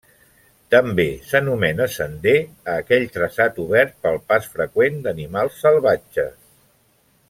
[0.75, 6.39] També s'anomena sender a aquell traçat obert pel pas freqüent d'animals salvatges.